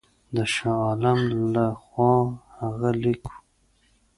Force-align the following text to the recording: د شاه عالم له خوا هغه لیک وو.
د 0.35 0.37
شاه 0.53 0.79
عالم 0.87 1.19
له 1.53 1.65
خوا 1.83 2.13
هغه 2.57 2.89
لیک 3.03 3.23
وو. 3.29 3.37